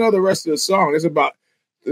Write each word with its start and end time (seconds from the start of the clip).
know 0.00 0.10
the 0.10 0.20
rest 0.20 0.46
of 0.46 0.50
the 0.50 0.58
song. 0.58 0.90
There's 0.90 1.04
about 1.04 1.34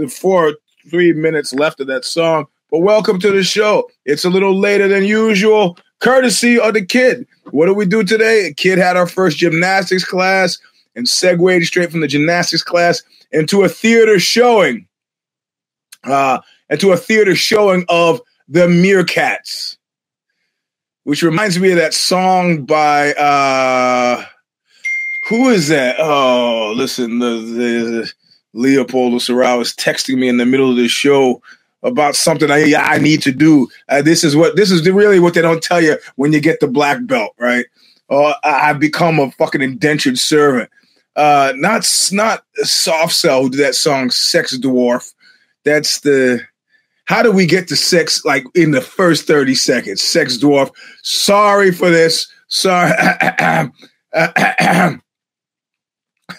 four, 0.09 0.55
three 0.89 1.13
minutes 1.13 1.53
left 1.53 1.79
of 1.79 1.87
that 1.87 2.03
song. 2.03 2.47
But 2.71 2.79
welcome 2.79 3.19
to 3.19 3.31
the 3.31 3.43
show. 3.43 3.89
It's 4.05 4.25
a 4.25 4.29
little 4.29 4.59
later 4.59 4.87
than 4.87 5.05
usual, 5.05 5.77
courtesy 5.99 6.59
of 6.59 6.73
the 6.73 6.85
kid. 6.85 7.25
What 7.51 7.67
do 7.67 7.73
we 7.73 7.85
do 7.85 8.03
today? 8.03 8.47
A 8.47 8.53
kid 8.53 8.77
had 8.77 8.97
our 8.97 9.07
first 9.07 9.37
gymnastics 9.37 10.03
class 10.03 10.59
and 10.95 11.07
segued 11.07 11.65
straight 11.65 11.91
from 11.91 12.01
the 12.01 12.07
gymnastics 12.07 12.63
class 12.63 13.01
into 13.31 13.63
a 13.63 13.69
theater 13.69 14.19
showing. 14.19 14.87
Uh, 16.03 16.39
into 16.69 16.91
a 16.91 16.97
theater 16.97 17.35
showing 17.35 17.85
of 17.89 18.21
the 18.47 18.67
Meerkats, 18.67 19.77
which 21.03 21.23
reminds 21.23 21.59
me 21.59 21.71
of 21.71 21.77
that 21.77 21.93
song 21.93 22.65
by 22.65 23.13
uh, 23.13 24.23
who 25.29 25.49
is 25.49 25.67
that? 25.67 25.97
Oh, 25.99 26.73
listen, 26.75 27.19
the, 27.19 27.37
the 27.37 28.13
Leopoldo 28.53 29.17
Serral 29.17 29.59
was 29.59 29.73
texting 29.75 30.17
me 30.17 30.27
in 30.27 30.37
the 30.37 30.45
middle 30.45 30.71
of 30.71 30.75
the 30.75 30.87
show 30.87 31.39
about 31.83 32.15
something 32.15 32.49
I 32.49 32.73
I 32.75 32.97
need 32.97 33.21
to 33.21 33.31
do. 33.31 33.67
Uh, 33.87 34.01
this 34.01 34.23
is 34.23 34.35
what 34.35 34.55
this 34.55 34.71
is 34.71 34.89
really 34.89 35.19
what 35.19 35.35
they 35.35 35.41
don't 35.43 35.61
tell 35.61 35.79
you 35.79 35.97
when 36.15 36.33
you 36.33 36.41
get 36.41 36.59
the 36.59 36.67
black 36.67 37.05
belt, 37.05 37.33
right? 37.39 37.67
Oh, 38.09 38.33
I've 38.43 38.79
become 38.79 39.19
a 39.19 39.29
fucking 39.31 39.61
indentured 39.61 40.17
servant. 40.17 40.71
Uh, 41.15 41.53
not 41.55 41.87
not 42.11 42.43
soft 42.63 43.13
cell 43.13 43.43
who 43.43 43.51
did 43.51 43.59
that 43.59 43.75
song 43.75 44.09
"Sex 44.09 44.57
Dwarf." 44.57 45.13
That's 45.63 45.99
the 45.99 46.41
how 47.05 47.21
do 47.21 47.31
we 47.31 47.45
get 47.45 47.67
to 47.67 47.75
sex 47.75 48.25
like 48.25 48.45
in 48.55 48.71
the 48.71 48.81
first 48.81 49.27
30 49.27 49.53
seconds? 49.53 50.01
Sex 50.01 50.37
dwarf. 50.37 50.71
Sorry 51.01 51.71
for 51.71 51.89
this. 51.89 52.31
Sorry. 52.47 52.91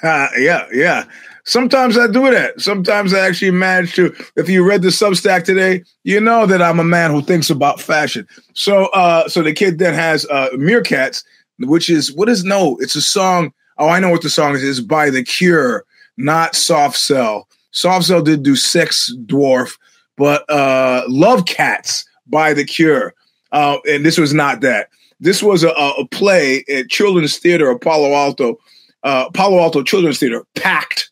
Uh, 0.02 0.28
yeah, 0.38 0.66
yeah. 0.72 1.04
Sometimes 1.44 1.98
I 1.98 2.06
do 2.06 2.30
that. 2.30 2.60
Sometimes 2.60 3.12
I 3.14 3.26
actually 3.26 3.50
manage 3.50 3.94
to. 3.94 4.14
If 4.36 4.48
you 4.48 4.66
read 4.66 4.82
the 4.82 4.88
Substack 4.88 5.44
today, 5.44 5.82
you 6.04 6.20
know 6.20 6.46
that 6.46 6.62
I'm 6.62 6.78
a 6.78 6.84
man 6.84 7.10
who 7.10 7.22
thinks 7.22 7.50
about 7.50 7.80
fashion. 7.80 8.26
So, 8.54 8.86
uh, 8.86 9.28
so 9.28 9.42
the 9.42 9.52
kid 9.52 9.78
then 9.78 9.94
has 9.94 10.26
uh, 10.26 10.50
Meerkats, 10.54 11.24
which 11.58 11.90
is 11.90 12.12
what 12.12 12.28
is 12.28 12.44
no? 12.44 12.76
It's 12.80 12.94
a 12.94 13.02
song. 13.02 13.52
Oh, 13.78 13.88
I 13.88 14.00
know 14.00 14.10
what 14.10 14.22
the 14.22 14.30
song 14.30 14.54
is. 14.54 14.62
It's 14.62 14.80
by 14.80 15.10
The 15.10 15.24
Cure, 15.24 15.84
not 16.16 16.54
Soft 16.54 16.96
Cell. 16.96 17.48
Soft 17.72 18.06
Cell 18.06 18.22
did 18.22 18.42
do 18.42 18.54
Sex 18.54 19.12
Dwarf, 19.24 19.78
but 20.16 20.48
uh, 20.50 21.04
Love 21.08 21.46
Cats 21.46 22.04
by 22.26 22.52
The 22.52 22.64
Cure, 22.64 23.14
uh, 23.52 23.78
and 23.88 24.04
this 24.04 24.18
was 24.18 24.34
not 24.34 24.60
that. 24.60 24.88
This 25.18 25.42
was 25.42 25.64
a, 25.64 25.70
a 25.70 26.06
play 26.08 26.64
at 26.72 26.88
Children's 26.88 27.38
Theater 27.38 27.70
of 27.70 27.80
Palo 27.80 28.14
Alto 28.14 28.58
uh, 29.02 29.30
Palo 29.30 29.58
Alto 29.58 29.82
Children's 29.82 30.18
Theater 30.18 30.44
packed, 30.54 31.10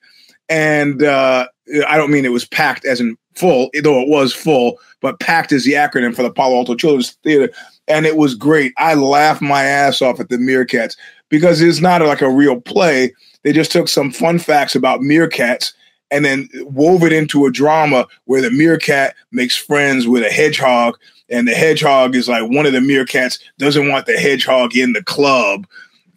and 0.49 1.03
uh, 1.03 1.47
I 1.87 1.97
don't 1.97 2.11
mean 2.11 2.25
it 2.25 2.33
was 2.33 2.47
packed 2.47 2.85
as 2.85 3.01
in 3.01 3.17
full, 3.35 3.71
though 3.83 4.01
it 4.01 4.09
was 4.09 4.35
full, 4.35 4.79
but 5.01 5.21
packed 5.21 5.53
is 5.53 5.65
the 5.65 5.73
acronym 5.73 6.15
for 6.15 6.23
the 6.23 6.33
Palo 6.33 6.57
Alto 6.57 6.75
Children's 6.75 7.13
Theater, 7.23 7.53
and 7.87 8.07
it 8.07 8.17
was 8.17 8.35
great. 8.35 8.73
I 8.79 8.95
laughed 8.95 9.43
my 9.43 9.65
ass 9.65 10.03
off 10.03 10.21
at 10.21 10.29
the 10.29 10.37
Meerkats 10.37 10.97
because 11.29 11.61
it's 11.61 11.81
not 11.81 12.03
like 12.03 12.23
a 12.23 12.31
real 12.31 12.61
play. 12.61 13.15
They 13.43 13.53
just 13.53 13.73
took 13.73 13.89
some 13.89 14.11
fun 14.11 14.39
facts 14.39 14.75
about 14.75 15.01
meerkats 15.01 15.73
and 16.11 16.25
then 16.25 16.49
wove 16.61 17.05
it 17.05 17.13
into 17.13 17.47
a 17.47 17.53
drama 17.53 18.07
where 18.25 18.41
the 18.41 18.51
meerkat 18.51 19.15
makes 19.31 19.57
friends 19.57 20.07
with 20.07 20.25
a 20.25 20.31
hedgehog 20.31 20.99
and 21.29 21.47
the 21.47 21.55
hedgehog 21.55 22.15
is 22.15 22.29
like 22.29 22.51
one 22.51 22.67
of 22.67 22.73
the 22.73 22.79
meerkats 22.79 23.39
doesn't 23.59 23.89
want 23.89 24.07
the 24.07 24.17
hedgehog 24.17 24.75
in 24.77 24.93
the 24.93 25.03
club 25.05 25.67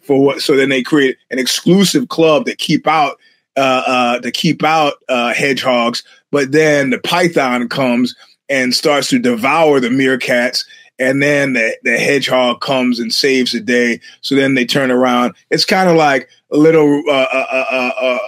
for 0.02 0.22
what 0.22 0.40
so 0.40 0.56
then 0.56 0.68
they 0.68 0.82
create 0.82 1.16
an 1.30 1.38
exclusive 1.38 2.08
club 2.08 2.44
that 2.46 2.58
keep 2.58 2.86
out 2.86 3.18
uh, 3.56 3.82
uh, 3.86 4.18
to 4.20 4.30
keep 4.30 4.64
out 4.64 4.94
uh, 5.08 5.32
hedgehogs. 5.34 6.02
But 6.30 6.52
then 6.52 6.90
the 6.90 6.98
python 6.98 7.68
comes 7.68 8.14
and 8.48 8.74
starts 8.74 9.08
to 9.08 9.18
devour 9.18 9.80
the 9.80 9.88
meerkats 9.88 10.64
and 10.98 11.22
then 11.22 11.54
the, 11.54 11.76
the 11.82 11.98
hedgehog 11.98 12.60
comes 12.60 12.98
and 12.98 13.12
saves 13.12 13.52
the 13.52 13.60
day. 13.60 14.00
So 14.20 14.34
then 14.34 14.54
they 14.54 14.64
turn 14.64 14.90
around. 14.90 15.34
It's 15.50 15.64
kind 15.64 15.90
of 15.90 15.96
like 15.96 16.28
a 16.52 16.56
little 16.56 17.02
uh, 17.08 17.26
uh, 17.32 17.46
uh, 17.50 17.64
uh, 17.72 17.92
uh 18.00 18.18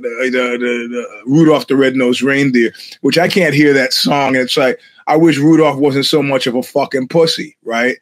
the, 0.00 0.28
the, 0.32 0.88
the, 0.90 1.22
rudolph 1.26 1.68
the 1.68 1.76
red-nosed 1.76 2.22
reindeer 2.22 2.72
which 3.02 3.18
i 3.18 3.28
can't 3.28 3.54
hear 3.54 3.72
that 3.72 3.92
song. 3.92 4.28
And 4.28 4.44
it's 4.44 4.56
like 4.56 4.80
i 5.06 5.16
wish 5.16 5.38
rudolph 5.38 5.78
wasn't 5.78 6.06
so 6.06 6.22
much 6.22 6.46
of 6.46 6.54
a 6.54 6.62
fucking 6.62 7.08
pussy 7.08 7.56
right? 7.64 7.96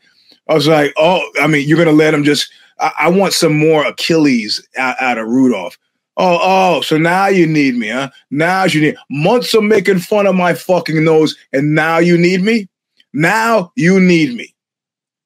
I 0.48 0.54
was 0.54 0.68
like 0.68 0.92
oh 0.96 1.22
i 1.40 1.46
mean 1.46 1.68
you're 1.68 1.78
gonna 1.78 1.92
let 1.92 2.14
him 2.14 2.24
just 2.24 2.50
I, 2.78 2.92
I 3.00 3.08
want 3.08 3.32
some 3.32 3.56
more 3.56 3.86
Achilles 3.86 4.66
out, 4.76 4.96
out, 5.00 5.18
of 5.18 5.28
Rudolph. 5.28 5.78
Oh, 6.16 6.38
oh, 6.40 6.80
so 6.80 6.96
now 6.96 7.26
you 7.26 7.46
need 7.46 7.76
me, 7.76 7.88
huh? 7.88 8.10
Now 8.30 8.64
you 8.64 8.80
need 8.80 8.96
months 9.10 9.52
of 9.54 9.64
making 9.64 9.98
fun 9.98 10.26
of 10.26 10.34
my 10.34 10.54
fucking 10.54 11.02
nose, 11.02 11.34
and 11.52 11.74
now 11.74 11.98
you 11.98 12.16
need 12.16 12.42
me? 12.42 12.68
Now 13.12 13.72
you 13.76 13.98
need 14.00 14.36
me. 14.36 14.54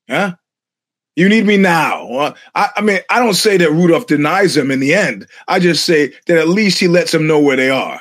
Huh? 0.08 0.34
You 1.16 1.28
need 1.28 1.46
me 1.46 1.56
now. 1.56 2.34
I, 2.54 2.70
I, 2.76 2.80
mean, 2.80 3.00
I 3.10 3.18
don't 3.18 3.34
say 3.34 3.56
that 3.56 3.72
Rudolph 3.72 4.06
denies 4.06 4.54
them 4.54 4.70
in 4.70 4.78
the 4.78 4.94
end. 4.94 5.26
I 5.48 5.58
just 5.58 5.84
say 5.84 6.12
that 6.26 6.38
at 6.38 6.48
least 6.48 6.78
he 6.78 6.86
lets 6.86 7.10
them 7.10 7.26
know 7.26 7.40
where 7.40 7.56
they 7.56 7.70
are. 7.70 8.00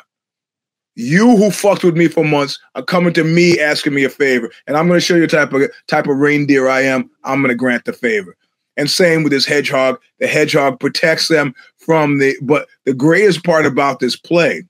You 0.94 1.36
who 1.36 1.52
fucked 1.52 1.84
with 1.84 1.98
me 1.98 2.08
for 2.08 2.24
months 2.24 2.60
are 2.76 2.84
coming 2.84 3.14
to 3.14 3.24
me 3.24 3.60
asking 3.60 3.94
me 3.94 4.04
a 4.04 4.10
favor, 4.10 4.52
and 4.68 4.78
I'm 4.78 4.88
going 4.88 4.98
to 5.00 5.06
show 5.06 5.16
you 5.16 5.28
type 5.28 5.52
of 5.54 5.64
type 5.88 6.08
of 6.08 6.18
reindeer 6.18 6.70
I 6.70 6.82
am. 6.82 7.10
I'm 7.24 7.42
going 7.42 7.50
to 7.50 7.56
grant 7.56 7.86
the 7.86 7.94
favor. 7.94 8.36
And 8.78 8.90
same 8.90 9.24
with 9.24 9.32
this 9.32 9.46
hedgehog. 9.46 10.00
The 10.20 10.28
hedgehog 10.28 10.80
protects 10.80 11.28
them 11.28 11.54
from 11.78 12.20
the. 12.20 12.36
But 12.42 12.68
the 12.86 12.94
greatest 12.94 13.44
part 13.44 13.66
about 13.66 14.00
this 14.00 14.16
play, 14.16 14.64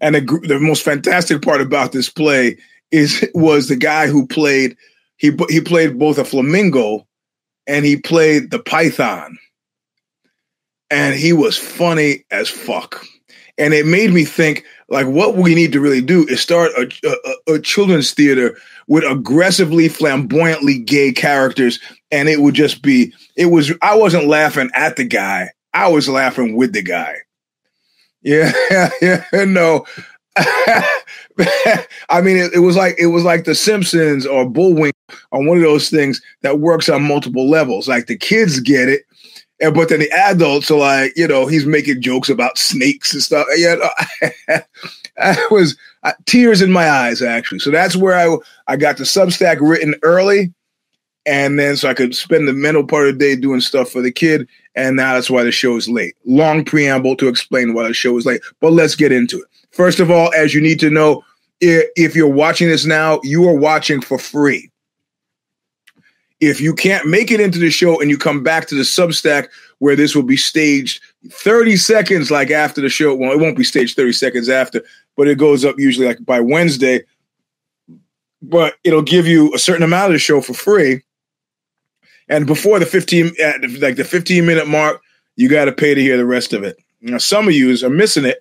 and 0.00 0.14
the, 0.14 0.40
the 0.46 0.60
most 0.60 0.82
fantastic 0.82 1.42
part 1.42 1.60
about 1.60 1.92
this 1.92 2.08
play 2.08 2.56
is 2.92 3.28
was 3.34 3.68
the 3.68 3.76
guy 3.76 4.06
who 4.06 4.26
played. 4.26 4.76
He 5.16 5.32
he 5.48 5.60
played 5.60 5.98
both 5.98 6.18
a 6.18 6.24
flamingo, 6.24 7.06
and 7.66 7.84
he 7.84 7.96
played 7.96 8.50
the 8.50 8.60
python, 8.60 9.36
and 10.90 11.16
he 11.16 11.32
was 11.32 11.58
funny 11.58 12.24
as 12.30 12.48
fuck. 12.48 13.04
And 13.56 13.72
it 13.72 13.86
made 13.86 14.12
me 14.12 14.24
think 14.24 14.64
like 14.88 15.06
what 15.06 15.36
we 15.36 15.54
need 15.54 15.72
to 15.72 15.80
really 15.80 16.00
do 16.00 16.26
is 16.26 16.40
start 16.40 16.72
a, 16.72 16.90
a, 17.48 17.54
a 17.54 17.60
children's 17.60 18.12
theater 18.12 18.56
with 18.88 19.04
aggressively 19.04 19.88
flamboyantly 19.88 20.78
gay 20.78 21.12
characters. 21.12 21.78
And 22.10 22.28
it 22.28 22.40
would 22.40 22.54
just 22.54 22.82
be 22.82 23.12
it 23.36 23.46
was 23.46 23.72
i 23.82 23.96
wasn't 23.96 24.26
laughing 24.26 24.70
at 24.74 24.96
the 24.96 25.04
guy. 25.04 25.50
I 25.72 25.88
was 25.88 26.08
laughing 26.08 26.56
with 26.56 26.72
the 26.72 26.82
guy. 26.82 27.16
Yeah 28.22 28.52
yeah 29.00 29.24
no. 29.32 29.86
I 30.36 32.20
mean, 32.20 32.36
it, 32.36 32.54
it, 32.54 32.58
was 32.58 32.76
like 32.76 32.96
it 32.98 33.06
was 33.06 33.22
like 33.24 33.44
The 33.44 33.54
Simpsons 33.54 34.26
or 34.26 34.44
Bullwink 34.44 34.92
on 35.30 35.46
one 35.46 35.58
of 35.58 35.62
those 35.62 35.90
things 35.90 36.20
that 36.42 36.58
works 36.58 36.88
on 36.88 37.04
multiple 37.04 37.48
levels. 37.48 37.88
Like 37.88 38.06
the 38.06 38.16
kids 38.16 38.58
get 38.60 38.88
it, 38.88 39.02
and 39.60 39.74
but 39.74 39.88
then 39.88 40.00
the 40.00 40.10
adults 40.10 40.70
are 40.70 40.78
like, 40.78 41.12
you 41.16 41.28
know, 41.28 41.46
he's 41.46 41.66
making 41.66 42.02
jokes 42.02 42.28
about 42.28 42.58
snakes 42.58 43.12
and 43.12 43.22
stuff. 43.22 43.46
Yeah, 43.56 43.76
I 45.18 45.46
was 45.50 45.76
tears 46.26 46.60
in 46.60 46.72
my 46.72 46.88
eyes 46.90 47.22
actually. 47.22 47.60
So 47.60 47.70
that's 47.70 47.96
where 47.96 48.14
I 48.14 48.36
I 48.66 48.76
got 48.76 48.96
the 48.96 49.04
Substack 49.04 49.58
written 49.60 49.94
early, 50.02 50.52
and 51.24 51.58
then 51.58 51.76
so 51.76 51.88
I 51.88 51.94
could 51.94 52.14
spend 52.14 52.48
the 52.48 52.52
mental 52.52 52.84
part 52.84 53.08
of 53.08 53.18
the 53.18 53.24
day 53.24 53.40
doing 53.40 53.60
stuff 53.60 53.90
for 53.90 54.02
the 54.02 54.12
kid. 54.12 54.48
And 54.74 54.96
now 54.96 55.14
that's 55.14 55.30
why 55.30 55.44
the 55.44 55.52
show 55.52 55.76
is 55.76 55.88
late. 55.88 56.16
Long 56.24 56.64
preamble 56.64 57.16
to 57.16 57.28
explain 57.28 57.74
why 57.74 57.86
the 57.86 57.94
show 57.94 58.16
is 58.18 58.26
late, 58.26 58.42
but 58.60 58.72
let's 58.72 58.96
get 58.96 59.12
into 59.12 59.40
it. 59.40 59.46
First 59.70 60.00
of 60.00 60.10
all, 60.10 60.32
as 60.34 60.52
you 60.52 60.60
need 60.60 60.80
to 60.80 60.90
know, 60.90 61.24
if 61.60 62.16
you're 62.16 62.28
watching 62.28 62.68
this 62.68 62.84
now, 62.84 63.20
you 63.22 63.48
are 63.48 63.56
watching 63.56 64.00
for 64.00 64.18
free. 64.18 64.70
If 66.46 66.60
you 66.60 66.74
can't 66.74 67.06
make 67.06 67.30
it 67.30 67.40
into 67.40 67.58
the 67.58 67.70
show 67.70 68.00
and 68.00 68.10
you 68.10 68.18
come 68.18 68.42
back 68.42 68.66
to 68.68 68.74
the 68.74 68.82
Substack 68.82 69.48
where 69.78 69.96
this 69.96 70.14
will 70.14 70.22
be 70.22 70.36
staged 70.36 71.02
30 71.30 71.76
seconds 71.76 72.30
like 72.30 72.50
after 72.50 72.80
the 72.80 72.88
show, 72.88 73.14
well, 73.14 73.32
it 73.32 73.40
won't 73.40 73.56
be 73.56 73.64
staged 73.64 73.96
30 73.96 74.12
seconds 74.12 74.48
after, 74.48 74.82
but 75.16 75.28
it 75.28 75.38
goes 75.38 75.64
up 75.64 75.76
usually 75.78 76.06
like 76.06 76.24
by 76.24 76.40
Wednesday. 76.40 77.02
But 78.42 78.74
it'll 78.84 79.02
give 79.02 79.26
you 79.26 79.52
a 79.54 79.58
certain 79.58 79.82
amount 79.82 80.06
of 80.06 80.12
the 80.12 80.18
show 80.18 80.40
for 80.40 80.54
free. 80.54 81.02
And 82.28 82.46
before 82.46 82.78
the 82.78 82.86
15 82.86 83.32
like 83.80 83.96
the 83.96 84.04
15 84.04 84.46
minute 84.46 84.68
mark, 84.68 85.00
you 85.36 85.48
got 85.48 85.66
to 85.66 85.72
pay 85.72 85.94
to 85.94 86.00
hear 86.00 86.16
the 86.16 86.26
rest 86.26 86.52
of 86.52 86.62
it. 86.62 86.76
Now, 87.00 87.18
some 87.18 87.48
of 87.48 87.54
you 87.54 87.74
are 87.84 87.90
missing 87.90 88.24
it. 88.24 88.40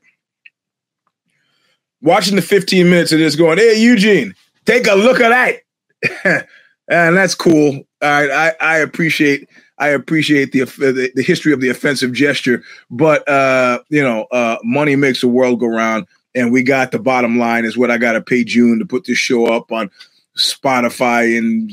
Watching 2.02 2.36
the 2.36 2.42
15 2.42 2.90
minutes 2.90 3.12
of 3.12 3.20
this 3.20 3.36
going, 3.36 3.58
hey, 3.58 3.82
Eugene, 3.82 4.36
take 4.66 4.88
a 4.88 4.94
look 4.94 5.20
at 5.20 5.30
that. 5.30 6.48
and 6.90 7.16
that's 7.16 7.36
cool. 7.36 7.84
I, 8.04 8.48
I, 8.48 8.54
I 8.60 8.78
appreciate 8.80 9.50
I 9.78 9.90
appreciate 9.90 10.52
the, 10.52 10.66
the, 10.66 11.12
the 11.16 11.24
history 11.24 11.52
of 11.52 11.60
the 11.60 11.70
offensive 11.70 12.14
gesture, 12.14 12.64
but 12.92 13.28
uh, 13.28 13.80
you 13.90 14.04
know, 14.04 14.26
uh, 14.32 14.58
money 14.64 14.96
makes 14.96 15.22
the 15.22 15.28
world 15.28 15.60
go 15.60 15.68
round, 15.68 16.06
and 16.36 16.52
we 16.52 16.64
got 16.64 16.92
the 16.92 17.00
bottom 17.00 17.40
line 17.40 17.66
is 17.66 17.78
what 17.78 17.92
I 17.92 17.98
got 17.98 18.14
to 18.14 18.22
pay 18.22 18.44
June 18.44 18.80
to 18.80 18.86
put 18.86 19.06
this 19.06 19.18
show 19.18 19.46
up 19.48 19.72
on 19.72 19.90
Spotify 20.38 21.38
and 21.38 21.70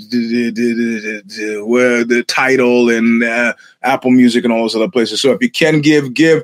where 1.68 2.04
the 2.04 2.22
title 2.24 2.90
and 2.90 3.22
uh, 3.22 3.54
Apple 3.82 4.10
Music 4.10 4.44
and 4.44 4.52
all 4.52 4.62
those 4.62 4.76
other 4.76 4.90
places. 4.90 5.20
So 5.20 5.32
if 5.32 5.42
you 5.42 5.50
can 5.50 5.80
give, 5.80 6.14
give. 6.14 6.42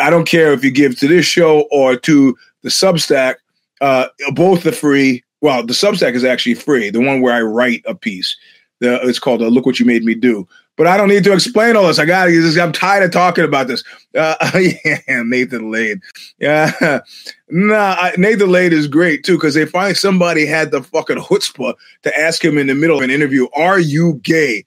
I 0.00 0.08
don't 0.08 0.28
care 0.28 0.52
if 0.52 0.64
you 0.64 0.70
give 0.70 0.98
to 1.00 1.08
this 1.08 1.26
show 1.26 1.66
or 1.70 1.96
to 1.96 2.36
the 2.62 2.68
Substack. 2.68 3.36
Uh, 3.80 4.06
both 4.32 4.64
are 4.66 4.72
free. 4.72 5.24
Well, 5.40 5.64
the 5.66 5.72
Substack 5.72 6.14
is 6.14 6.24
actually 6.24 6.54
free. 6.54 6.90
The 6.90 7.00
one 7.00 7.20
where 7.20 7.34
I 7.34 7.42
write 7.42 7.82
a 7.86 7.94
piece. 7.94 8.36
The, 8.80 9.00
it's 9.06 9.18
called 9.18 9.42
uh, 9.42 9.48
"Look 9.48 9.66
What 9.66 9.78
You 9.78 9.86
Made 9.86 10.04
Me 10.04 10.14
Do." 10.14 10.48
But 10.76 10.86
I 10.86 10.96
don't 10.96 11.08
need 11.10 11.24
to 11.24 11.34
explain 11.34 11.76
all 11.76 11.88
this. 11.88 11.98
I 11.98 12.06
got. 12.06 12.28
I'm 12.28 12.72
tired 12.72 13.04
of 13.04 13.10
talking 13.10 13.44
about 13.44 13.66
this. 13.66 13.84
Uh, 14.14 14.34
yeah, 14.84 15.22
Nathan 15.22 15.70
Lane. 15.70 16.00
Yeah, 16.38 17.00
nah, 17.50 18.10
Nathan 18.16 18.50
Lane 18.50 18.72
is 18.72 18.86
great 18.86 19.22
too 19.22 19.36
because 19.36 19.54
they 19.54 19.66
finally 19.66 19.94
somebody 19.94 20.46
had 20.46 20.70
the 20.70 20.82
fucking 20.82 21.18
chutzpah 21.18 21.74
to 22.02 22.18
ask 22.18 22.42
him 22.42 22.56
in 22.56 22.66
the 22.66 22.74
middle 22.74 22.96
of 22.96 23.02
an 23.02 23.10
interview, 23.10 23.46
"Are 23.54 23.78
you 23.78 24.20
gay?" 24.22 24.64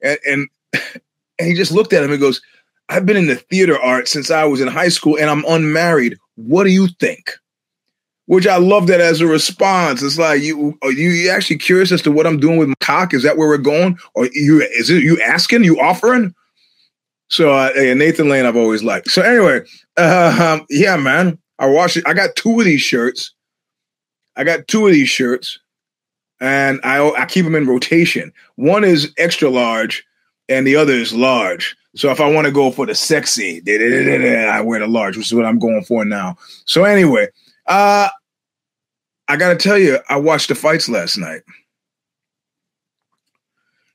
And, 0.00 0.18
and 0.24 0.48
and 1.40 1.48
he 1.48 1.54
just 1.54 1.72
looked 1.72 1.92
at 1.92 2.04
him 2.04 2.12
and 2.12 2.20
goes, 2.20 2.40
"I've 2.88 3.06
been 3.06 3.16
in 3.16 3.26
the 3.26 3.34
theater 3.36 3.76
art 3.80 4.06
since 4.06 4.30
I 4.30 4.44
was 4.44 4.60
in 4.60 4.68
high 4.68 4.90
school, 4.90 5.18
and 5.18 5.28
I'm 5.28 5.44
unmarried. 5.46 6.16
What 6.36 6.64
do 6.64 6.70
you 6.70 6.86
think?" 7.00 7.32
Which 8.28 8.46
I 8.46 8.58
love 8.58 8.88
that 8.88 9.00
as 9.00 9.22
a 9.22 9.26
response. 9.26 10.02
It's 10.02 10.18
like 10.18 10.42
you 10.42 10.78
are 10.82 10.92
you 10.92 11.30
actually 11.30 11.56
curious 11.56 11.90
as 11.90 12.02
to 12.02 12.12
what 12.12 12.26
I'm 12.26 12.38
doing 12.38 12.58
with 12.58 12.68
my 12.68 12.74
cock? 12.80 13.14
Is 13.14 13.22
that 13.22 13.38
where 13.38 13.48
we're 13.48 13.56
going, 13.56 13.98
or 14.14 14.28
you 14.32 14.60
is 14.60 14.90
it 14.90 15.02
you 15.02 15.20
asking, 15.22 15.64
you 15.64 15.80
offering? 15.80 16.34
So 17.28 17.52
uh, 17.52 17.70
Nathan 17.74 18.28
Lane, 18.28 18.44
I've 18.44 18.56
always 18.56 18.82
liked. 18.82 19.10
So 19.10 19.22
anyway, 19.22 19.62
uh, 19.96 20.58
um, 20.60 20.66
yeah, 20.68 20.96
man, 20.96 21.38
I 21.58 21.66
watched 21.66 21.96
it. 21.96 22.06
I 22.06 22.12
got 22.12 22.36
two 22.36 22.58
of 22.58 22.66
these 22.66 22.82
shirts. 22.82 23.32
I 24.36 24.44
got 24.44 24.68
two 24.68 24.86
of 24.86 24.92
these 24.92 25.08
shirts, 25.08 25.58
and 26.38 26.80
I 26.84 27.08
I 27.10 27.24
keep 27.24 27.46
them 27.46 27.54
in 27.54 27.66
rotation. 27.66 28.30
One 28.56 28.84
is 28.84 29.12
extra 29.16 29.48
large, 29.48 30.04
and 30.50 30.66
the 30.66 30.76
other 30.76 30.92
is 30.92 31.14
large. 31.14 31.74
So 31.96 32.10
if 32.10 32.20
I 32.20 32.30
want 32.30 32.46
to 32.46 32.52
go 32.52 32.70
for 32.70 32.84
the 32.84 32.94
sexy, 32.94 33.62
I 33.66 34.60
wear 34.60 34.80
the 34.80 34.86
large, 34.86 35.16
which 35.16 35.26
is 35.26 35.34
what 35.34 35.46
I'm 35.46 35.58
going 35.58 35.82
for 35.82 36.04
now. 36.04 36.36
So 36.66 36.84
anyway, 36.84 37.28
uh, 37.66 38.10
I 39.28 39.36
got 39.36 39.50
to 39.50 39.56
tell 39.56 39.78
you, 39.78 39.98
I 40.08 40.16
watched 40.16 40.48
the 40.48 40.54
fights 40.54 40.88
last 40.88 41.18
night. 41.18 41.42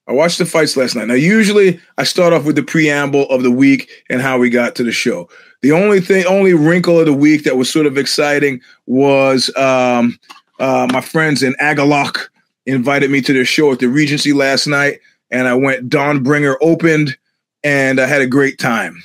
I 0.08 0.12
watched 0.12 0.38
the 0.38 0.46
fights 0.46 0.76
last 0.76 0.96
night. 0.96 1.08
Now, 1.08 1.14
usually 1.14 1.80
I 1.98 2.04
start 2.04 2.34
off 2.34 2.46
with 2.46 2.56
the 2.56 2.64
preamble 2.64 3.28
of 3.30 3.42
the 3.42 3.52
week 3.52 3.90
and 4.10 4.22
how 4.22 4.38
we 4.38 4.50
got 4.50 4.76
to 4.76 4.84
the 4.84 4.92
show. 4.92 5.30
The 5.62 5.72
only 5.72 6.02
thing, 6.02 6.26
only 6.26 6.54
wrinkle 6.54 7.00
of 7.00 7.06
the 7.06 7.14
week 7.14 7.46
that 7.46 7.56
was 7.56 7.70
sort 7.70 7.86
of 7.86 7.98
exciting 7.98 8.60
was 8.86 9.50
um, 9.56 10.20
uh, 10.60 10.88
my 10.92 11.00
friends 11.00 11.42
in 11.42 11.54
Agalloch 11.54 12.28
invited 12.66 13.12
me 13.12 13.22
to 13.22 13.34
their 13.34 13.46
show 13.46 13.72
at 13.72 13.80
the 13.80 13.88
Regency 13.88 14.34
last 14.34 14.68
night, 14.68 15.00
and 15.32 15.48
I 15.48 15.54
went. 15.54 15.90
Dawnbringer 15.90 16.58
opened, 16.60 17.18
and 17.64 18.00
I 18.00 18.06
had 18.06 18.22
a 18.22 18.28
great 18.28 18.60
time. 18.60 19.02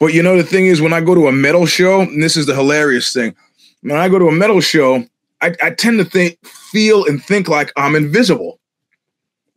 But 0.00 0.12
you 0.12 0.24
know, 0.24 0.36
the 0.36 0.42
thing 0.42 0.66
is, 0.66 0.80
when 0.80 0.92
I 0.92 1.00
go 1.00 1.14
to 1.14 1.28
a 1.28 1.32
metal 1.32 1.66
show, 1.66 2.00
and 2.00 2.20
this 2.20 2.36
is 2.36 2.46
the 2.46 2.54
hilarious 2.54 3.12
thing, 3.12 3.36
when 3.82 3.96
I 3.96 4.08
go 4.08 4.18
to 4.18 4.28
a 4.28 4.32
metal 4.32 4.60
show, 4.60 5.04
I, 5.42 5.54
I 5.62 5.70
tend 5.70 5.98
to 5.98 6.04
think, 6.04 6.38
feel, 6.46 7.04
and 7.06 7.22
think 7.22 7.48
like 7.48 7.72
I'm 7.76 7.94
invisible, 7.94 8.60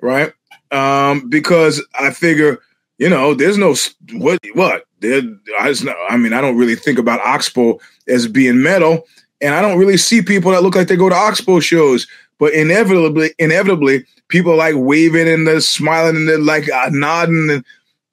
right? 0.02 0.34
Um, 0.72 1.30
because 1.30 1.86
I 2.00 2.12
figure, 2.12 2.60
you 2.98 3.10
know, 3.10 3.34
there's 3.34 3.58
no 3.58 3.76
what 4.14 4.40
what 4.54 4.86
there. 5.00 5.22
I 5.60 5.68
just 5.70 5.84
know. 5.84 5.96
I 6.10 6.18
mean, 6.18 6.34
I 6.34 6.42
don't 6.42 6.58
really 6.58 6.76
think 6.76 7.00
about 7.00 7.20
Oxbow 7.22 7.80
as 8.08 8.28
being 8.28 8.62
metal, 8.62 9.06
and 9.42 9.54
I 9.54 9.62
don't 9.62 9.78
really 9.78 9.98
see 9.98 10.22
people 10.22 10.52
that 10.52 10.64
look 10.64 10.76
like 10.76 10.88
they 10.88 10.96
go 10.96 11.10
to 11.10 11.16
Oxbow 11.16 11.60
shows. 11.60 12.08
But 12.40 12.54
inevitably, 12.54 13.34
inevitably, 13.40 14.06
people 14.28 14.56
like 14.56 14.76
waving 14.76 15.28
and 15.28 15.48
they're 15.48 15.62
smiling 15.62 16.16
and 16.16 16.28
they're 16.28 16.40
like 16.40 16.70
uh, 16.70 16.90
nodding, 16.92 17.50
and, 17.50 17.66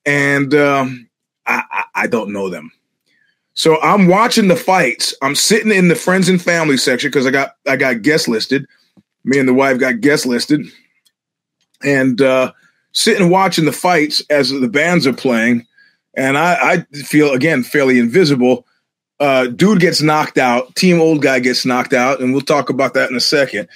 and 0.05 0.55
um, 0.55 1.09
I, 1.47 1.63
I, 1.71 1.85
I 1.95 2.07
don't 2.07 2.33
know 2.33 2.51
them. 2.51 2.71
So 3.61 3.79
I'm 3.83 4.07
watching 4.07 4.49
the 4.49 4.57
fights. 4.57 5.13
I'm 5.21 5.35
sitting 5.35 5.71
in 5.71 5.89
the 5.89 5.95
friends 5.95 6.31
and 6.31 6.41
family 6.41 6.79
section 6.79 7.11
because 7.11 7.27
I 7.27 7.31
got 7.31 7.57
I 7.69 7.77
got 7.77 8.01
guest 8.01 8.27
listed. 8.27 8.65
Me 9.23 9.39
and 9.39 9.47
the 9.47 9.53
wife 9.53 9.79
got 9.79 10.01
guest 10.01 10.25
listed, 10.25 10.65
and 11.85 12.23
uh, 12.23 12.53
sitting 12.93 13.29
watching 13.29 13.67
the 13.67 13.73
fights 13.73 14.23
as 14.31 14.49
the 14.49 14.67
bands 14.67 15.07
are 15.07 15.13
playing. 15.13 15.67
And 16.17 16.39
I, 16.39 16.87
I 16.95 16.97
feel 17.03 17.35
again 17.35 17.63
fairly 17.63 17.99
invisible. 17.99 18.67
Uh, 19.21 19.49
dude 19.49 19.81
gets 19.81 20.01
knocked 20.01 20.39
out. 20.39 20.75
Team 20.75 20.99
old 20.99 21.21
guy 21.21 21.39
gets 21.39 21.67
knocked 21.67 21.93
out, 21.93 22.21
and 22.21 22.33
we'll 22.33 22.41
talk 22.41 22.71
about 22.71 22.95
that 22.95 23.11
in 23.11 23.17
a 23.17 23.21
second. 23.21 23.69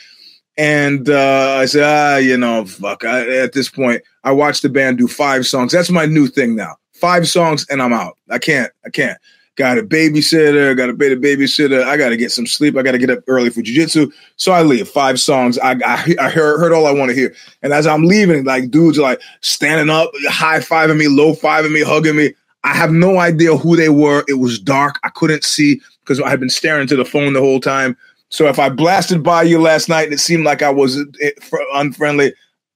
And 0.56 1.10
uh, 1.10 1.58
I 1.60 1.66
said, 1.66 1.82
ah, 1.84 2.16
you 2.16 2.38
know, 2.38 2.64
fuck. 2.64 3.04
I, 3.04 3.28
at 3.36 3.52
this 3.52 3.68
point, 3.68 4.00
I 4.22 4.32
watched 4.32 4.62
the 4.62 4.70
band 4.70 4.96
do 4.96 5.08
five 5.08 5.46
songs. 5.46 5.72
That's 5.72 5.90
my 5.90 6.06
new 6.06 6.26
thing 6.26 6.56
now. 6.56 6.76
Five 6.94 7.28
songs, 7.28 7.66
and 7.68 7.82
I'm 7.82 7.92
out. 7.92 8.16
I 8.30 8.38
can't. 8.38 8.72
I 8.86 8.88
can't 8.88 9.18
got 9.56 9.78
a 9.78 9.82
babysitter, 9.82 10.76
got 10.76 10.86
to 10.86 10.94
pay 10.94 11.14
babysitter. 11.14 11.84
I 11.84 11.96
got 11.96 12.08
to 12.08 12.16
get 12.16 12.32
some 12.32 12.46
sleep. 12.46 12.76
I 12.76 12.82
got 12.82 12.92
to 12.92 12.98
get 12.98 13.10
up 13.10 13.20
early 13.28 13.50
for 13.50 13.60
jujitsu. 13.62 14.12
So 14.36 14.52
I 14.52 14.62
leave 14.62 14.88
five 14.88 15.20
songs. 15.20 15.58
I, 15.58 15.72
I, 15.84 16.14
I 16.20 16.30
heard, 16.30 16.58
heard 16.58 16.72
all 16.72 16.86
I 16.86 16.92
want 16.92 17.10
to 17.10 17.14
hear. 17.14 17.34
And 17.62 17.72
as 17.72 17.86
I'm 17.86 18.04
leaving, 18.04 18.44
like 18.44 18.70
dudes 18.70 18.98
are 18.98 19.02
like 19.02 19.20
standing 19.40 19.90
up, 19.90 20.10
high 20.28 20.58
fiving 20.58 20.98
me, 20.98 21.08
low 21.08 21.34
fiving 21.34 21.72
me, 21.72 21.82
hugging 21.82 22.16
me. 22.16 22.34
I 22.64 22.74
have 22.74 22.92
no 22.92 23.18
idea 23.18 23.56
who 23.56 23.76
they 23.76 23.90
were. 23.90 24.24
It 24.26 24.34
was 24.34 24.58
dark. 24.58 24.98
I 25.04 25.10
couldn't 25.10 25.44
see 25.44 25.80
because 26.00 26.20
I 26.20 26.30
had 26.30 26.40
been 26.40 26.50
staring 26.50 26.86
to 26.88 26.96
the 26.96 27.04
phone 27.04 27.34
the 27.34 27.40
whole 27.40 27.60
time. 27.60 27.96
So 28.30 28.48
if 28.48 28.58
I 28.58 28.68
blasted 28.68 29.22
by 29.22 29.42
you 29.42 29.60
last 29.60 29.88
night 29.88 30.04
and 30.04 30.14
it 30.14 30.18
seemed 30.18 30.44
like 30.44 30.62
I 30.62 30.70
was 30.70 30.98
eh, 31.20 31.30
unfriendly, 31.74 32.32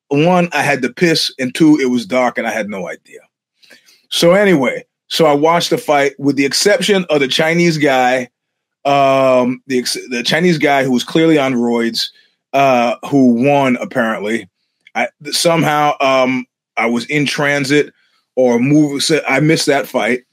one, 0.09 0.49
I 0.53 0.63
had 0.63 0.83
to 0.83 0.93
piss, 0.93 1.33
and 1.39 1.55
two, 1.55 1.79
it 1.81 1.87
was 1.87 2.07
dark 2.07 2.39
and 2.39 2.47
I 2.47 2.51
had 2.51 2.69
no 2.69 2.89
idea. 2.89 3.21
So 4.11 4.33
anyway, 4.33 4.85
so 5.09 5.25
I 5.25 5.33
watched 5.33 5.71
the 5.71 5.79
fight 5.79 6.13
with 6.19 6.37
the 6.37 6.45
exception 6.45 7.05
of 7.11 7.21
the 7.21 7.29
Chinese 7.29 7.79
guy, 7.79 8.29
um, 8.85 9.63
the 9.67 9.81
the 10.11 10.23
Chinese 10.25 10.59
guy 10.59 10.85
who 10.85 10.93
was 10.93 11.05
clearly 11.05 11.39
on 11.39 11.55
roids, 11.55 12.11
uh, 12.53 12.97
who 13.11 13.33
won 13.43 13.77
apparently. 13.77 14.49
I 14.95 15.09
somehow 15.31 15.95
um, 16.01 16.47
I 16.77 16.87
was 16.87 17.07
in 17.07 17.27
transit 17.27 17.93
or 18.37 18.59
move. 18.59 19.03
I 19.27 19.41
missed 19.41 19.67
that 19.67 19.89
fight, 19.89 20.25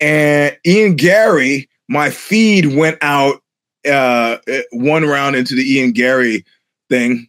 and 0.00 0.56
Ian 0.66 0.96
Garry, 0.96 1.68
my 1.88 2.10
feed 2.10 2.74
went 2.76 2.98
out 3.02 3.42
uh, 3.90 4.36
one 4.72 5.04
round 5.04 5.34
into 5.34 5.54
the 5.54 5.62
Ian 5.62 5.92
Garry 5.92 6.44
thing, 6.90 7.26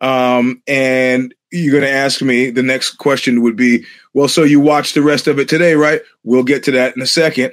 um, 0.00 0.62
and 0.68 1.34
you're 1.50 1.72
going 1.72 1.82
to 1.82 1.90
ask 1.90 2.22
me 2.22 2.50
the 2.50 2.62
next 2.62 2.92
question 2.92 3.42
would 3.42 3.56
be 3.56 3.84
well 4.14 4.28
so 4.28 4.42
you 4.42 4.60
watched 4.60 4.94
the 4.94 5.02
rest 5.02 5.26
of 5.26 5.38
it 5.38 5.48
today 5.48 5.74
right? 5.74 6.00
We'll 6.24 6.44
get 6.44 6.62
to 6.64 6.70
that 6.72 6.96
in 6.96 7.02
a 7.02 7.06
second. 7.06 7.52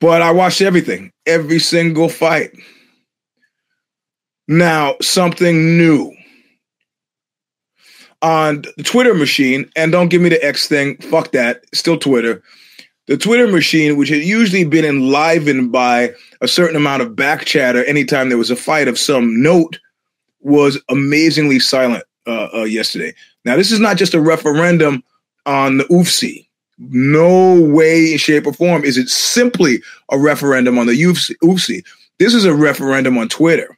But 0.00 0.20
i 0.22 0.30
watched 0.30 0.60
everything 0.60 1.12
every 1.26 1.58
single 1.58 2.08
fight. 2.08 2.52
Now 4.48 4.96
something 5.00 5.76
new. 5.78 6.12
On 8.22 8.62
the 8.76 8.82
twitter 8.82 9.14
machine 9.14 9.70
and 9.76 9.92
don't 9.92 10.08
give 10.08 10.22
me 10.22 10.28
the 10.28 10.44
x 10.44 10.66
thing 10.66 10.96
fuck 10.98 11.32
that 11.32 11.64
still 11.74 11.98
twitter. 11.98 12.42
The 13.06 13.16
twitter 13.16 13.46
machine 13.46 13.96
which 13.96 14.08
had 14.08 14.22
usually 14.22 14.64
been 14.64 14.84
enlivened 14.84 15.70
by 15.70 16.12
a 16.40 16.48
certain 16.48 16.76
amount 16.76 17.02
of 17.02 17.14
back 17.14 17.44
chatter 17.44 17.84
anytime 17.84 18.28
there 18.28 18.38
was 18.38 18.50
a 18.50 18.56
fight 18.56 18.88
of 18.88 18.98
some 18.98 19.40
note 19.40 19.78
was 20.46 20.80
amazingly 20.88 21.58
silent 21.58 22.04
uh, 22.26 22.48
uh, 22.54 22.62
yesterday. 22.62 23.12
Now, 23.44 23.56
this 23.56 23.72
is 23.72 23.80
not 23.80 23.96
just 23.96 24.14
a 24.14 24.20
referendum 24.20 25.02
on 25.44 25.78
the 25.78 25.84
UFC. 25.84 26.46
No 26.78 27.60
way, 27.60 28.16
shape, 28.16 28.46
or 28.46 28.52
form 28.52 28.84
is 28.84 28.96
it 28.96 29.08
simply 29.08 29.82
a 30.10 30.18
referendum 30.18 30.78
on 30.78 30.86
the 30.86 30.92
UFC. 30.92 31.84
This 32.18 32.32
is 32.32 32.44
a 32.44 32.54
referendum 32.54 33.18
on 33.18 33.28
Twitter, 33.28 33.76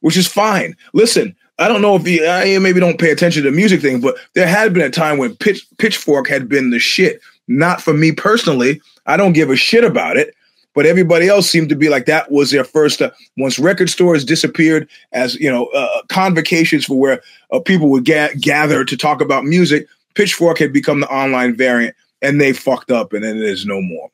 which 0.00 0.16
is 0.16 0.26
fine. 0.26 0.76
Listen, 0.94 1.36
I 1.58 1.68
don't 1.68 1.82
know 1.82 1.96
if 1.96 2.06
you 2.06 2.26
I 2.26 2.58
maybe 2.58 2.80
don't 2.80 2.98
pay 2.98 3.10
attention 3.10 3.42
to 3.42 3.50
the 3.50 3.56
music 3.56 3.82
thing, 3.82 4.00
but 4.00 4.16
there 4.34 4.46
had 4.46 4.72
been 4.72 4.82
a 4.82 4.90
time 4.90 5.18
when 5.18 5.36
Pitch, 5.36 5.66
Pitchfork 5.78 6.28
had 6.28 6.48
been 6.48 6.70
the 6.70 6.78
shit. 6.78 7.20
Not 7.48 7.82
for 7.82 7.92
me 7.92 8.12
personally. 8.12 8.80
I 9.06 9.16
don't 9.16 9.32
give 9.32 9.50
a 9.50 9.56
shit 9.56 9.84
about 9.84 10.16
it 10.16 10.34
but 10.74 10.86
everybody 10.86 11.28
else 11.28 11.48
seemed 11.48 11.68
to 11.68 11.76
be 11.76 11.88
like 11.88 12.06
that 12.06 12.30
was 12.30 12.50
their 12.50 12.64
first. 12.64 13.02
Uh, 13.02 13.10
once 13.36 13.58
record 13.58 13.90
stores 13.90 14.24
disappeared 14.24 14.88
as 15.12 15.34
you 15.36 15.50
know 15.50 15.66
uh, 15.66 16.02
convocations 16.08 16.84
for 16.84 16.98
where 16.98 17.22
uh, 17.50 17.60
people 17.60 17.88
would 17.90 18.04
ga- 18.04 18.34
gather 18.40 18.84
to 18.84 18.96
talk 18.96 19.20
about 19.20 19.44
music, 19.44 19.86
Pitchfork 20.14 20.58
had 20.58 20.72
become 20.72 21.00
the 21.00 21.08
online 21.08 21.56
variant, 21.56 21.96
and 22.20 22.40
they 22.40 22.52
fucked 22.52 22.90
up, 22.90 23.12
and 23.12 23.24
then 23.24 23.40
there's 23.40 23.66
no 23.66 23.80
more. 23.80 24.10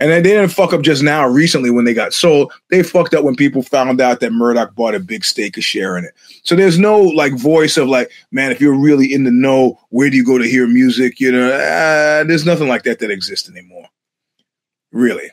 And 0.00 0.10
then 0.10 0.22
they 0.22 0.30
didn't 0.30 0.48
fuck 0.48 0.72
up 0.72 0.80
just 0.80 1.02
now 1.02 1.26
recently 1.26 1.70
when 1.70 1.84
they 1.84 1.92
got 1.92 2.14
sold. 2.14 2.50
They 2.70 2.82
fucked 2.82 3.12
up 3.12 3.22
when 3.22 3.36
people 3.36 3.62
found 3.62 4.00
out 4.00 4.20
that 4.20 4.32
Murdoch 4.32 4.74
bought 4.74 4.94
a 4.94 5.00
big 5.00 5.26
stake 5.26 5.58
of 5.58 5.64
share 5.64 5.98
in 5.98 6.06
it. 6.06 6.14
So 6.42 6.56
there's 6.56 6.78
no 6.78 6.98
like 6.98 7.34
voice 7.34 7.76
of 7.76 7.86
like, 7.86 8.10
man, 8.30 8.50
if 8.50 8.62
you're 8.62 8.74
really 8.74 9.12
in 9.12 9.24
the 9.24 9.30
know, 9.30 9.78
where 9.90 10.08
do 10.08 10.16
you 10.16 10.24
go 10.24 10.38
to 10.38 10.48
hear 10.48 10.66
music? 10.66 11.20
You 11.20 11.32
know, 11.32 11.50
uh, 11.50 12.24
there's 12.24 12.46
nothing 12.46 12.66
like 12.66 12.84
that 12.84 12.98
that 13.00 13.10
exists 13.10 13.50
anymore. 13.50 13.84
Really. 14.90 15.30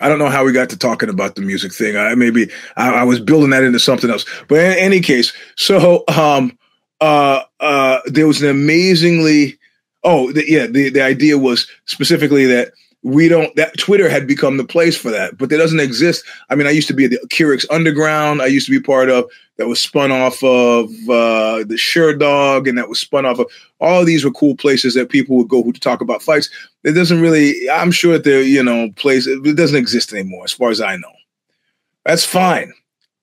I 0.00 0.08
don't 0.08 0.18
know 0.18 0.28
how 0.28 0.44
we 0.44 0.52
got 0.52 0.70
to 0.70 0.78
talking 0.78 1.08
about 1.08 1.34
the 1.34 1.42
music 1.42 1.72
thing. 1.72 1.96
I 1.96 2.14
maybe 2.14 2.50
I, 2.76 2.90
I 2.90 3.02
was 3.04 3.20
building 3.20 3.50
that 3.50 3.64
into 3.64 3.80
something 3.80 4.10
else. 4.10 4.24
But 4.48 4.60
in 4.60 4.78
any 4.78 5.00
case, 5.00 5.32
so 5.56 6.04
um 6.08 6.56
uh 7.00 7.42
uh 7.60 8.00
there 8.06 8.26
was 8.26 8.42
an 8.42 8.48
amazingly 8.48 9.58
oh, 10.04 10.32
the, 10.32 10.44
yeah, 10.50 10.66
the 10.66 10.90
the 10.90 11.02
idea 11.02 11.38
was 11.38 11.66
specifically 11.86 12.46
that 12.46 12.72
we 13.02 13.28
don't 13.28 13.54
that 13.56 13.78
Twitter 13.78 14.08
had 14.08 14.26
become 14.26 14.56
the 14.56 14.64
place 14.64 14.96
for 14.96 15.10
that, 15.10 15.38
but 15.38 15.52
it 15.52 15.56
doesn't 15.56 15.80
exist. 15.80 16.24
I 16.50 16.54
mean, 16.54 16.66
I 16.66 16.70
used 16.70 16.88
to 16.88 16.94
be 16.94 17.04
at 17.04 17.10
the 17.12 17.20
Keurig 17.28 17.64
Underground. 17.70 18.42
I 18.42 18.46
used 18.46 18.66
to 18.66 18.72
be 18.72 18.80
part 18.80 19.08
of 19.08 19.30
that 19.56 19.68
was 19.68 19.80
spun 19.80 20.10
off 20.10 20.42
of 20.42 20.86
uh, 21.08 21.64
the 21.64 21.76
Sherdog, 21.78 22.68
and 22.68 22.76
that 22.76 22.88
was 22.88 22.98
spun 22.98 23.24
off 23.24 23.38
of 23.38 23.46
all 23.80 24.00
of 24.00 24.06
these 24.06 24.24
were 24.24 24.32
cool 24.32 24.56
places 24.56 24.94
that 24.94 25.10
people 25.10 25.36
would 25.36 25.48
go 25.48 25.70
to 25.70 25.80
talk 25.80 26.00
about 26.00 26.22
fights. 26.22 26.50
It 26.84 26.92
doesn't 26.92 27.20
really. 27.20 27.68
I'm 27.70 27.92
sure 27.92 28.14
that 28.14 28.24
they're 28.24 28.42
you 28.42 28.62
know 28.62 28.90
place 28.96 29.26
it 29.26 29.56
doesn't 29.56 29.78
exist 29.78 30.12
anymore, 30.12 30.44
as 30.44 30.52
far 30.52 30.70
as 30.70 30.80
I 30.80 30.96
know. 30.96 31.12
That's 32.04 32.24
fine. 32.24 32.72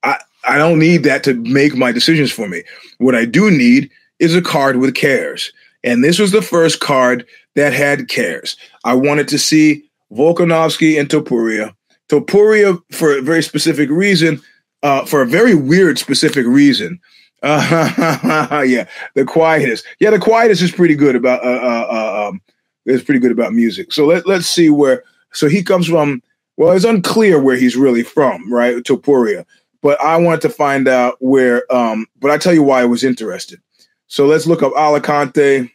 I 0.04 0.20
I 0.48 0.58
don't 0.58 0.80
need 0.80 1.04
that 1.04 1.24
to 1.26 1.34
make 1.34 1.76
my 1.76 1.92
decisions 1.92 2.32
for 2.32 2.48
me. 2.48 2.64
What 3.00 3.16
I 3.16 3.26
do 3.26 3.52
need 3.52 3.90
is 4.20 4.36
a 4.36 4.42
card 4.42 4.78
with 4.78 4.96
cares, 4.96 5.52
and 5.84 6.02
this 6.02 6.18
was 6.18 6.32
the 6.32 6.42
first 6.42 6.80
card 6.80 7.26
that 7.56 7.74
had 7.74 8.08
cares. 8.08 8.56
I 8.84 8.94
wanted 8.94 9.28
to 9.30 9.40
see 9.40 9.90
Volkanovski 10.12 11.00
and 11.00 11.10
Topuria. 11.10 11.74
Topuria, 12.10 12.80
for 12.92 13.18
a 13.18 13.22
very 13.22 13.42
specific 13.42 13.90
reason, 13.90 14.42
uh, 14.84 15.06
for 15.06 15.22
a 15.22 15.26
very 15.26 15.56
weird 15.56 15.98
specific 15.98 16.46
reason. 16.46 17.00
Uh, 17.42 18.64
yeah, 18.68 18.88
the 19.16 19.26
Quietus. 19.26 19.84
Yeah, 20.00 20.12
the 20.12 20.20
Quietus 20.20 20.62
is 20.62 20.72
pretty 20.72 20.96
good 20.96 21.16
about. 21.16 21.44
Uh, 21.44 21.50
uh, 21.50 21.88
uh 21.92 22.30
um, 22.30 22.42
is 22.86 23.04
pretty 23.04 23.20
good 23.20 23.32
about 23.32 23.54
music. 23.54 23.92
So 23.92 24.06
let 24.06 24.28
let's 24.28 24.48
see 24.48 24.70
where. 24.70 25.04
So 25.34 25.48
he 25.48 25.64
comes 25.64 25.88
from. 25.88 26.22
Well, 26.58 26.72
it's 26.72 26.86
unclear 26.86 27.42
where 27.42 27.58
he's 27.58 27.76
really 27.76 28.04
from, 28.04 28.52
right? 28.52 28.76
Topuria. 28.78 29.46
But 29.82 30.00
I 30.02 30.16
wanted 30.18 30.42
to 30.42 30.50
find 30.50 30.88
out 30.88 31.18
where. 31.20 31.72
Um, 31.74 32.08
but 32.20 32.32
I 32.32 32.38
tell 32.38 32.54
you 32.54 32.64
why 32.64 32.82
I 32.82 32.86
was 32.86 33.04
interested. 33.04 33.60
So 34.08 34.26
let's 34.26 34.48
look 34.48 34.64
up 34.64 34.74
Alicante. 34.76 35.72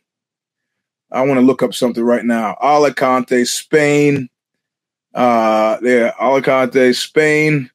I 1.13 1.23
want 1.23 1.39
to 1.41 1.47
look 1.47 1.63
up 1.63 1.75
something 1.75 2.05
right 2.05 2.25
now. 2.25 2.57
Alicante, 2.63 3.45
Spain. 3.45 4.29
Uh, 5.15 5.79
there, 5.81 6.15
Alicante, 6.21 6.93
Spain. 6.93 7.71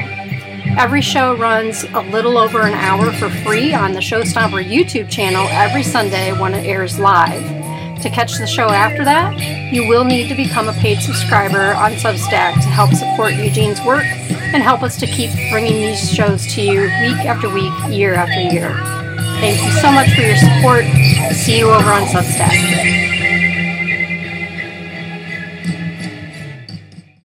Every 0.78 1.00
show 1.00 1.36
runs 1.36 1.84
a 1.84 2.00
little 2.00 2.38
over 2.38 2.62
an 2.62 2.74
hour 2.74 3.12
for 3.12 3.30
free 3.30 3.72
on 3.72 3.92
the 3.92 4.00
Show 4.00 4.22
Stomper 4.22 4.64
YouTube 4.64 5.08
channel 5.08 5.46
every 5.50 5.84
Sunday 5.84 6.32
when 6.38 6.54
it 6.54 6.66
airs 6.66 6.98
live. 6.98 7.42
To 8.02 8.10
catch 8.10 8.36
the 8.38 8.46
show 8.46 8.68
after 8.68 9.04
that, 9.04 9.38
you 9.72 9.88
will 9.88 10.04
need 10.04 10.28
to 10.28 10.34
become 10.34 10.68
a 10.68 10.72
paid 10.74 10.98
subscriber 10.98 11.74
on 11.74 11.92
Substack 11.92 12.54
to 12.54 12.68
help 12.68 12.92
support 12.92 13.34
Eugene's 13.34 13.80
work 13.82 14.04
and 14.04 14.62
help 14.62 14.82
us 14.82 14.96
to 14.98 15.06
keep 15.06 15.30
bringing 15.50 15.74
these 15.74 16.10
shows 16.10 16.46
to 16.54 16.62
you 16.62 16.82
week 16.82 17.24
after 17.24 17.48
week, 17.48 17.72
year 17.88 18.14
after 18.14 18.40
year. 18.40 18.74
Thank 19.40 19.64
you 19.64 19.70
so 19.80 19.92
much 19.92 20.12
for 20.14 20.22
your 20.22 20.36
support. 20.36 20.84
See 21.34 21.58
you 21.58 21.70
over 21.70 21.90
on 21.90 22.02
Substack. 22.02 23.15